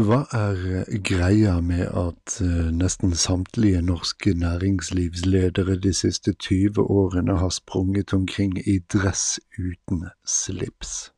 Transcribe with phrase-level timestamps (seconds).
[0.00, 7.36] Hva er eh, greia med at eh, nesten samtlige norske næringslivsledere de siste 20 årene
[7.36, 11.10] har sprunget omkring i dress uten slips?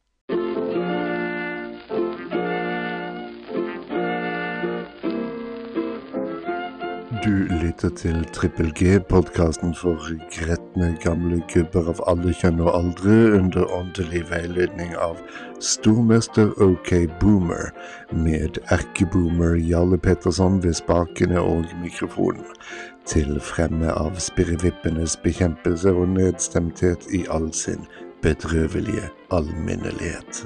[7.24, 9.94] Du lytter til Trippel G, podkasten for
[10.34, 15.20] gretne gamle gubber av alle kjønn og aldre, under åndelig veiledning av
[15.62, 17.70] stormester OK Boomer,
[18.10, 22.48] med erkeboomer Jarle Petterson ved spakene og mikrofonen,
[23.06, 27.86] til fremme av spirrevippenes bekjempelse og nedstemthet i all sin
[28.26, 30.42] bedrøvelige alminnelighet.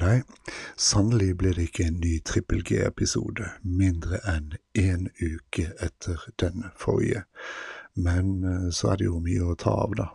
[0.00, 0.22] Deg.
[0.76, 7.26] Sannelig blir det ikke en ny Trippel G-episode mindre enn én uke etter den forrige,
[7.94, 10.08] men eh, så er det jo mye å ta av, da.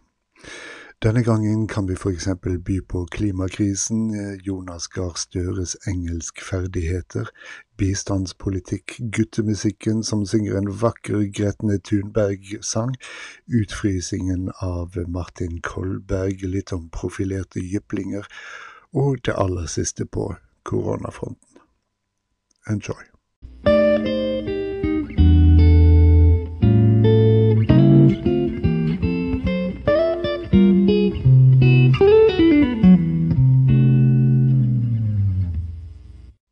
[1.03, 7.29] Denne gangen kan vi eksempel by på klimakrisen, eh, Jonas Gahr Støres engelskferdigheter,
[7.77, 12.95] bistandspolitikk, guttemusikken som synger en vakker Gretne Thunberg-sang,
[13.47, 18.25] utfrysingen av Martin Kolberg, litt om profilerte jyplinger,
[18.95, 20.29] og det aller siste på
[20.63, 21.59] koronafronten.
[22.69, 23.03] Enjoy.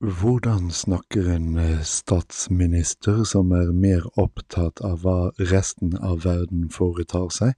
[0.03, 7.31] Hvordan snakker en eh, statsminister som er mer opptatt av hva resten av verden foretar
[7.31, 7.55] seg,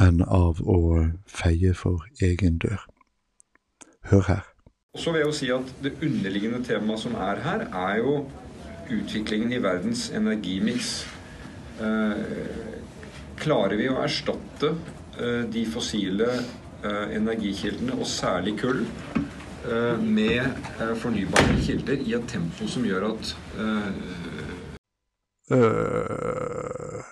[0.00, 0.80] enn av å
[1.28, 2.91] feie for egen dør?
[4.10, 4.46] Hør her.
[4.98, 8.16] Så vil jeg jo si at Det underliggende temaet som er her, er jo
[8.92, 11.06] utviklingen i verdens energimiks.
[11.80, 12.18] Eh,
[13.40, 14.74] klarer vi å erstatte
[15.16, 18.84] eh, de fossile eh, energikildene, og særlig kull,
[20.02, 20.42] med
[20.98, 23.34] fornybare kilder i et tempo som gjør at
[25.52, 27.04] Uh,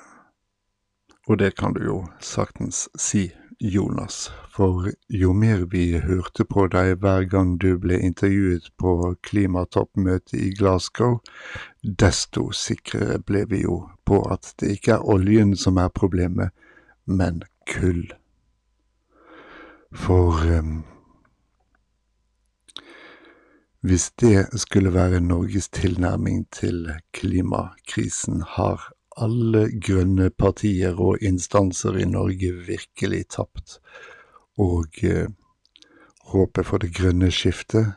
[1.31, 3.29] Og det kan du jo saktens si
[3.63, 8.93] Jonas, for jo mer vi hørte på deg hver gang du ble intervjuet på
[9.29, 11.19] klimatoppmøtet i Glasgow,
[11.85, 16.57] desto sikrere ble vi jo på at det ikke er oljen som er problemet,
[17.05, 18.07] men kull.
[19.93, 20.81] For um,
[23.85, 28.89] hvis det skulle være Norges tilnærming til klimakrisen, har
[29.21, 33.79] alle grønne partier og instanser i Norge virkelig tapt,
[34.59, 35.29] og eh,
[36.33, 37.93] håpet for det grønne skiftet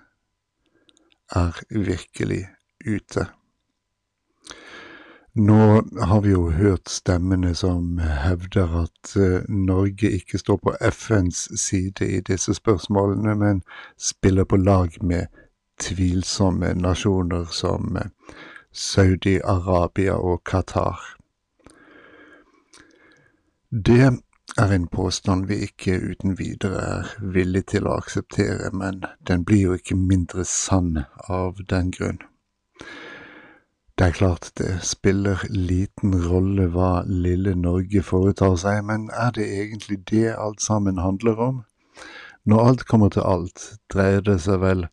[1.33, 2.45] er virkelig
[2.85, 3.27] ute.
[5.35, 11.47] Nå har vi jo hørt stemmene som hevder at eh, Norge ikke står på FNs
[11.57, 13.63] side i disse spørsmålene, men
[13.97, 15.25] spiller på lag med
[15.81, 18.11] tvilsomme nasjoner som eh,
[18.73, 20.99] Saudi-Arabia og Qatar.
[23.69, 24.01] Det
[24.57, 29.61] er en påstand vi ikke uten videre er villig til å akseptere, men den blir
[29.61, 32.21] jo ikke mindre sann av den grunn.
[33.97, 39.45] Det er klart det spiller liten rolle hva lille Norge foretar seg, men er det
[39.45, 41.61] egentlig det alt sammen handler om?
[42.45, 44.87] Når alt kommer til alt, dreier det seg vel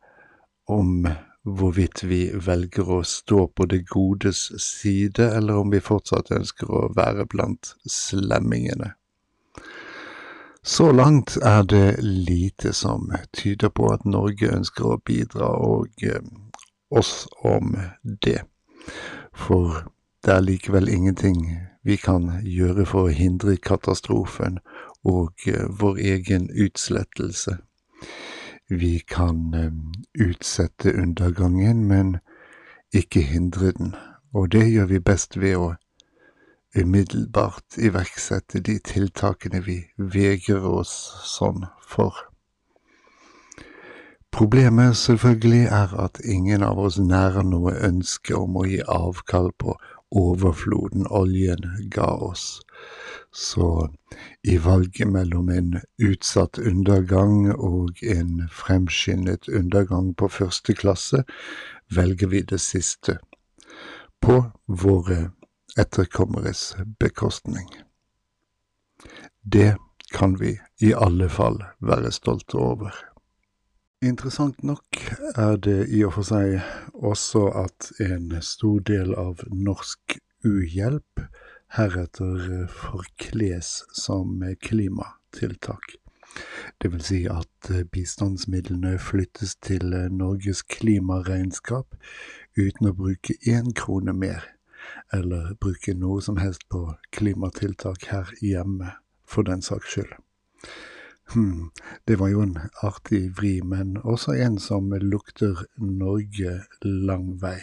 [0.69, 1.09] om
[1.45, 6.89] hvorvidt vi velger å stå på det godes side, eller om vi fortsatt ønsker å
[6.97, 8.95] være blant slemmingene.
[10.63, 16.21] Så langt er det lite som tyder på at Norge ønsker å bidra, og eh,
[16.91, 18.43] oss om det.
[19.33, 19.87] For
[20.25, 21.41] det er likevel ingenting
[21.83, 24.61] vi kan gjøre for å hindre katastrofen
[25.09, 27.57] og eh, vår egen utslettelse.
[28.71, 29.73] Vi kan eh,
[30.29, 32.17] utsette undergangen, men
[32.95, 33.95] ikke hindre den,
[34.33, 35.73] og det gjør vi best ved å
[36.79, 40.93] umiddelbart iverksette de tiltakene vi vegrer oss
[41.27, 42.15] sånn for.
[44.31, 49.75] Problemet selvfølgelig er at ingen av oss nærer noe ønske om å gi avkall på
[50.15, 52.61] overfloden oljen ga oss.
[53.33, 53.95] Så
[54.43, 61.23] i valget mellom en utsatt undergang og en fremskyndet undergang på første klasse,
[61.95, 63.19] velger vi det siste,
[64.21, 65.31] på våre
[65.79, 67.69] etterkommeres bekostning.
[69.43, 69.77] Det
[70.13, 72.91] kan vi i alle fall være stolte over.
[74.03, 74.97] Interessant nok
[75.37, 76.59] er det i og for seg
[76.95, 80.17] også at en stor del av norsk
[80.49, 81.21] uhjelp
[81.77, 85.97] heretter forkles som klimatiltak.
[86.79, 91.97] Det vil si at eh, bistandsmidlene flyttes til eh, Norges klimaregnskap
[92.59, 94.47] uten å bruke én krone mer,
[95.15, 96.85] eller bruke noe som helst på
[97.17, 98.95] klimatiltak her hjemme,
[99.27, 100.15] for den saks skyld.
[101.35, 101.71] Hm,
[102.11, 107.61] det var jo en artig vri, men også en som lukter Norge lang vei.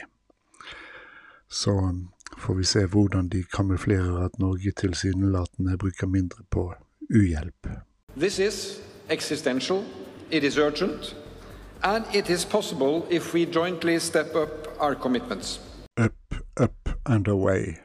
[1.48, 1.74] Så
[2.38, 6.74] får vi se hvordan de kamuflerer at Norge tilsynelatende bruker mindre på
[7.10, 7.68] uhjelp.
[8.18, 9.84] This is existential,
[10.31, 11.16] it is urgent,
[11.84, 15.62] and it is possible if we jointly step up our commitments.
[15.98, 17.78] Up, up and away.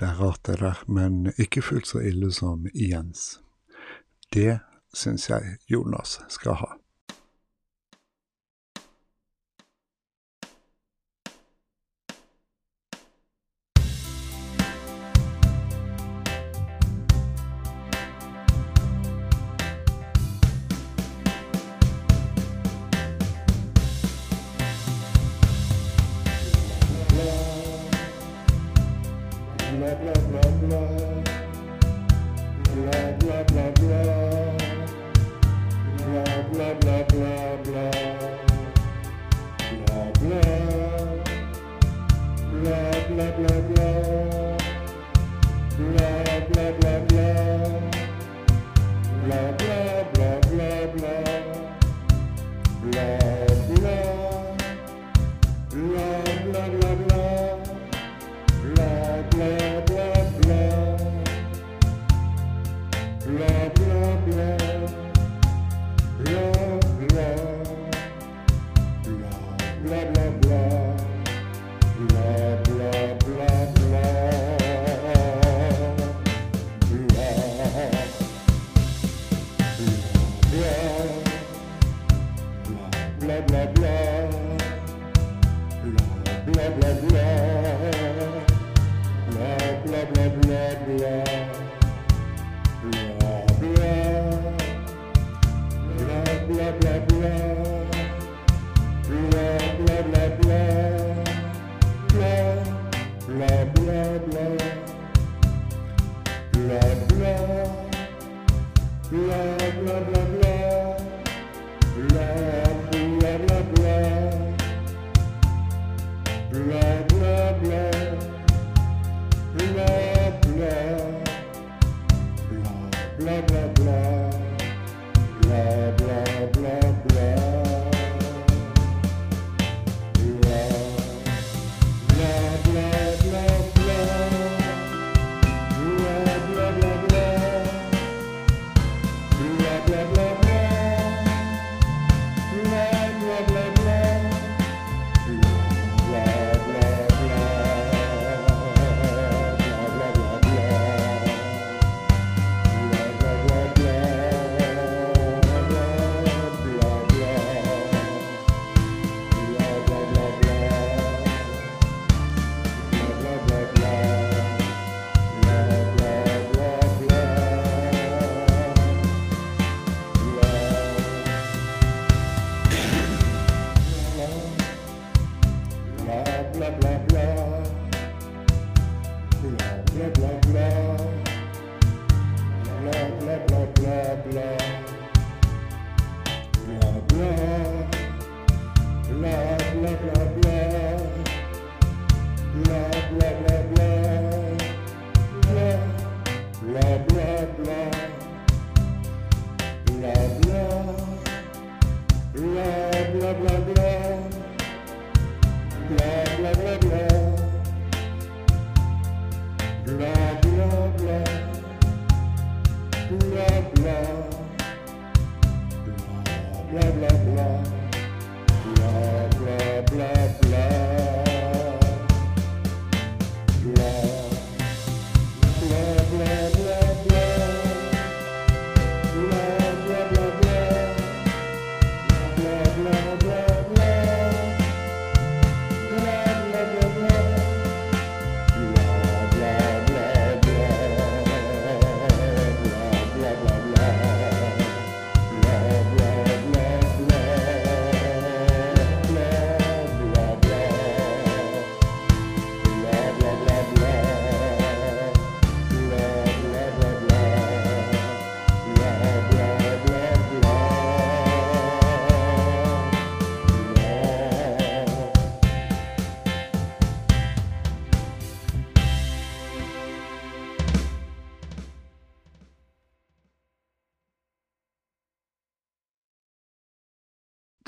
[0.00, 3.40] Det er rart det der, men ikke fullt så ille som Jens.
[4.32, 4.58] Det
[4.94, 6.66] syns jeg Jonas skal ha.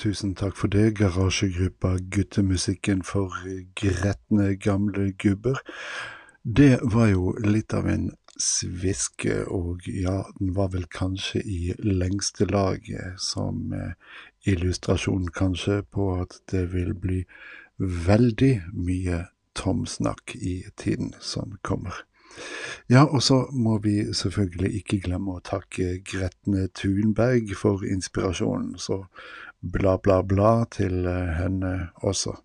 [0.07, 3.33] Tusen takk for det, garasjegruppa Guttemusikken for
[3.75, 5.59] gretne gamle gubber.
[6.43, 12.47] Det var jo litt av en sviske, og ja, den var vel kanskje i lengste
[12.47, 13.97] laget som eh,
[14.47, 17.25] illustrasjon kanskje på at det vil bli
[17.79, 19.25] veldig mye
[19.59, 22.05] tomsnakk i tiden som kommer.
[22.87, 29.07] Ja, og så må vi selvfølgelig ikke glemme å takke Gretne Thunberg for inspirasjonen, så
[29.73, 32.37] bla, bla, bla til eh, henne også.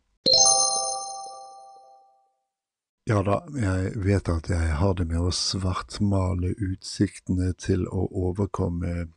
[3.10, 9.08] Ja da, jeg vet at jeg har det med å svartmale utsiktene til å overkomme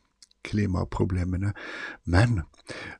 [0.45, 1.53] klimaproblemene,
[2.03, 2.41] men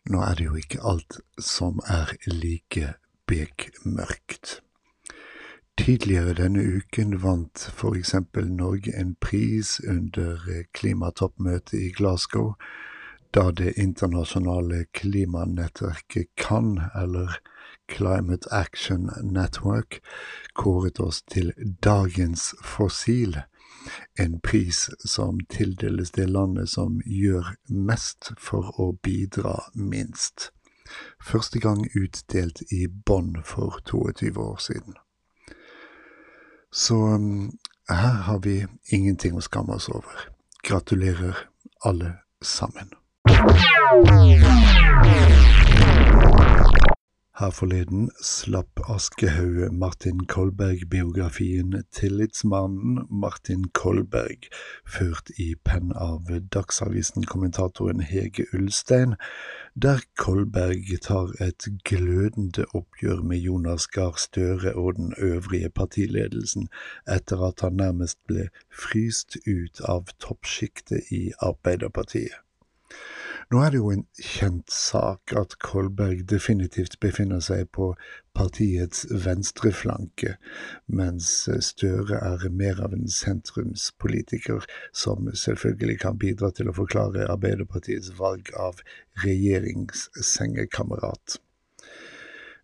[0.10, 2.94] nå er det jo ikke alt som er like
[3.30, 4.60] bekmørkt.
[5.76, 10.40] Tidligere denne uken vant for eksempel Norge en pris under
[10.78, 12.54] klimatoppmøtet i Glasgow,
[13.36, 17.38] da det internasjonale klimanettverket CAN, eller
[17.92, 20.00] Climate Action Network,
[20.54, 21.52] kåret oss til
[21.84, 23.42] dagens fossil,
[24.20, 30.52] en pris som tildeles det landet som gjør mest for å bidra minst.
[31.20, 34.96] Første gang utdelt i Bonn for 22 år siden.
[36.72, 37.58] Så um,
[37.90, 40.30] her har vi ingenting å skamme oss over.
[40.64, 41.50] Gratulerer,
[41.84, 42.96] alle sammen.
[47.38, 54.48] Her forleden slapp Aschehoug Martin Kolberg-biografien Tillitsmannen Martin Kolberg,
[54.86, 59.18] ført i penn av Dagsavisen-kommentatoren Hege Ulstein,
[59.76, 66.70] der Kolberg tar et glødende oppgjør med Jonas Gahr Støre og den øvrige partiledelsen
[67.18, 72.45] etter at han nærmest ble fryst ut av toppsjiktet i Arbeiderpartiet.
[73.54, 77.92] Nå er det jo en kjent sak at Kolberg definitivt befinner seg på
[78.34, 80.32] partiets venstreflanke,
[80.90, 88.10] mens Støre er mer av en sentrumspolitiker som selvfølgelig kan bidra til å forklare Arbeiderpartiets
[88.18, 88.82] valg av
[89.24, 91.38] regjeringssengekamerat.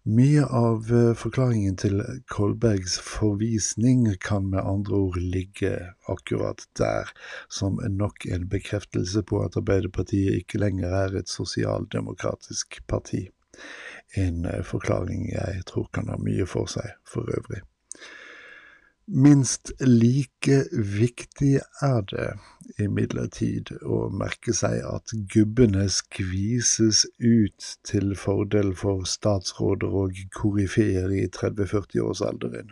[0.04, 2.00] Mye av eh, forklaringen til
[2.34, 5.76] Kolbergs forvisning kan med andre ord ligge
[6.10, 7.12] akkurat der,
[7.54, 13.28] som nok en bekreftelse på at Arbeiderpartiet ikke lenger er et sosialdemokratisk parti.
[14.18, 17.62] En eh, forklaring jeg tror kan ha mye for seg, for øvrig.
[19.08, 22.28] Minst like viktig er det
[22.80, 31.26] imidlertid å merke seg at gubbene skvises ut til fordel for statsråder og korifeer i
[31.28, 32.72] 30-40-årsalderen.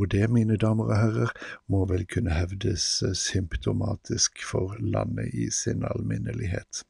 [0.00, 1.34] Og det, mine damer og herrer,
[1.68, 6.82] må vel kunne hevdes symptomatisk for landet i sin alminnelighet.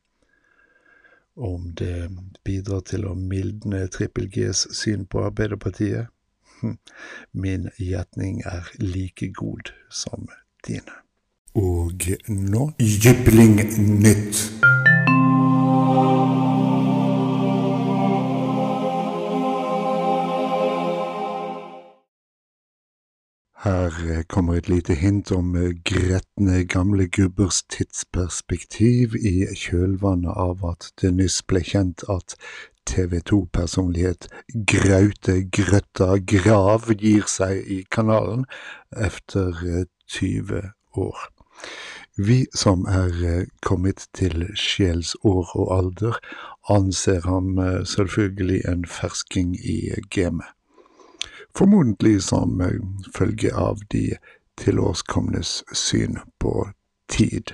[1.34, 2.06] Om det
[2.46, 6.14] bidrar til å mildne Trippel Gs syn på Arbeiderpartiet?
[7.32, 10.28] Min gjetning er like god som
[10.66, 10.96] dine.
[11.54, 13.56] Og nå Jypling
[14.00, 14.50] nytt.
[23.60, 25.52] Her kommer et lite hint om
[25.84, 32.38] gretne gamle gubbers tidsperspektiv i kjølvannet av at det nyss ble kjent at
[32.90, 34.26] TV 2-personlighet
[34.66, 38.42] Graute Grøtta Grav gir seg i kanalen
[38.90, 39.60] etter
[40.10, 41.20] 20 eh, år.
[42.18, 46.18] Vi som er eh, kommet til sjelsår og alder,
[46.74, 49.78] anser ham eh, selvfølgelig en fersking i
[50.10, 50.50] gamet.
[51.54, 52.58] Formodentlig som
[53.14, 54.04] følge av de
[54.58, 56.68] tilårskomnes syn på
[57.10, 57.52] tid.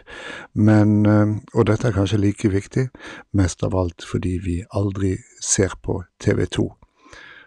[0.53, 2.89] Men, eh, og dette er kanskje like viktig,
[3.33, 6.69] mest av alt fordi vi aldri ser på TV 2,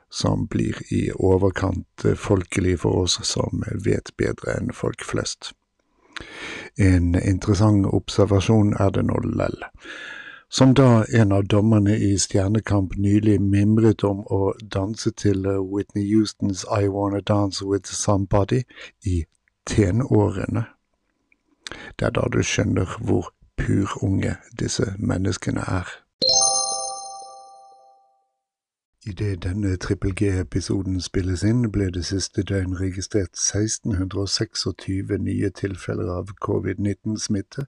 [0.10, 5.54] som blir i overkant eh, folkelig for oss som vet bedre enn folk flest.
[6.78, 9.62] En interessant observasjon er det nå lell.
[10.51, 16.10] Som da en av dommerne i Stjernekamp nylig mimret om å danse til eh, Whitney
[16.10, 18.63] Houstons I Wanna Dance With Somebody
[19.06, 19.24] i
[19.70, 20.66] tenårene.
[22.00, 25.89] Det er da du skjønner hvor purunge disse menneskene er.
[29.08, 36.32] Idet denne Trippel G-episoden spilles inn, ble det siste døgn registrert 1626 nye tilfeller av
[36.46, 37.65] covid-19-smitte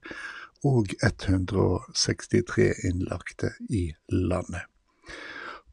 [0.64, 4.64] og 163 innlagte i landet.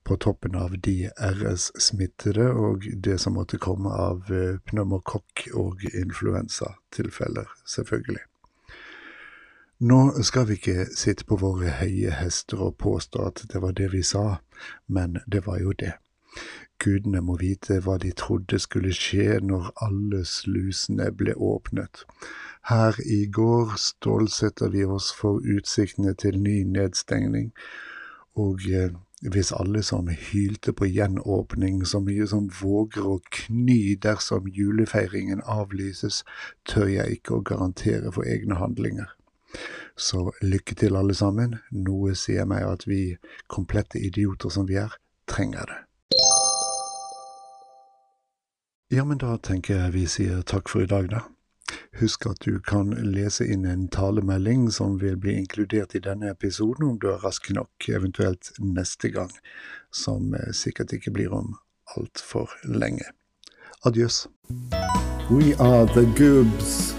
[0.03, 4.27] På toppen av de RS-smittede og det som måtte komme av
[4.71, 8.25] pneumokokk- og influensatilfeller, selvfølgelig.
[9.81, 13.85] Nå skal vi ikke sitte på våre høye hester og påstå at det var det
[13.93, 14.41] vi sa,
[14.91, 15.93] men det var jo det.
[16.83, 22.03] Gudene må vite hva de trodde skulle skje når alle slusene ble åpnet.
[22.67, 27.53] Her i går stålsetter vi oss for utsiktene til ny nedstengning,
[28.35, 28.91] og eh,
[29.31, 36.25] hvis alle som hylte på gjenåpning så mye som våger å kny dersom julefeiringen avlyses,
[36.67, 39.15] tør jeg ikke å garantere for egne handlinger.
[39.95, 41.57] Så lykke til, alle sammen.
[41.71, 44.95] Noe sier meg at vi, komplette idioter som vi er,
[45.27, 45.79] trenger det.
[48.89, 51.25] Ja, men da tenker jeg vi sier takk for i dag, da.
[51.99, 56.87] Husk at du kan lese inn en talemelding som vil bli inkludert i denne episoden
[56.87, 59.33] om du er rask nok, eventuelt neste gang,
[59.91, 61.57] som eh, sikkert ikke blir om
[61.97, 63.05] altfor lenge.
[63.85, 64.27] Adjøs.
[65.29, 66.98] We are the goobs.